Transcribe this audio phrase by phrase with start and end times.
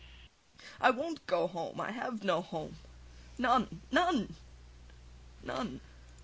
[0.79, 2.75] I won't go home; I have no home
[3.37, 3.81] none!
[3.91, 4.33] none!
[5.43, 5.79] none!